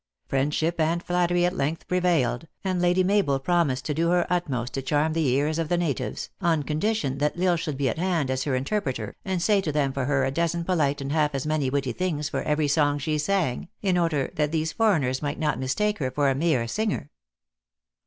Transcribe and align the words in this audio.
Friendship 0.25 0.79
and 0.79 1.03
flattery 1.03 1.45
at 1.45 1.55
length 1.55 1.87
prevailed, 1.87 2.47
and 2.63 2.81
Lady 2.81 3.03
Mabel 3.03 3.37
prom 3.37 3.69
ised 3.69 3.83
to 3.83 3.93
do 3.93 4.09
her 4.09 4.25
utmost 4.31 4.73
to 4.73 4.81
charm 4.81 5.13
the 5.13 5.27
ears 5.27 5.59
of 5.59 5.69
the 5.69 5.77
natives, 5.77 6.31
on 6.41 6.63
condition 6.63 7.19
that 7.19 7.37
L 7.39 7.49
Isle 7.49 7.55
should 7.55 7.77
be 7.77 7.87
at 7.87 7.99
hand 7.99 8.31
as 8.31 8.45
her 8.45 8.55
in 8.55 8.63
terpreter, 8.63 9.13
and 9.23 9.43
say 9.43 9.61
to 9.61 9.71
them 9.71 9.93
for 9.93 10.05
her 10.05 10.25
a 10.25 10.31
dozen 10.31 10.63
polite 10.63 11.01
and 11.01 11.11
half 11.11 11.35
as 11.35 11.45
many 11.45 11.69
witty 11.69 11.91
things 11.91 12.29
for 12.29 12.41
every 12.41 12.67
song 12.67 12.97
she 12.97 13.19
sang, 13.19 13.67
in 13.83 13.95
order 13.95 14.31
that 14.33 14.51
these 14.51 14.71
foreigners 14.73 15.21
might 15.21 15.37
not 15.37 15.59
mistake 15.59 15.99
her 15.99 16.09
for 16.09 16.31
a 16.31 16.33
mere 16.33 16.67
singer. 16.67 17.11